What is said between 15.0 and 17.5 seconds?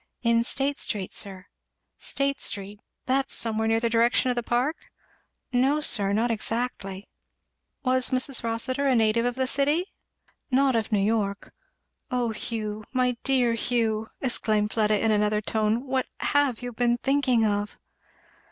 another tone, "what have you been thinking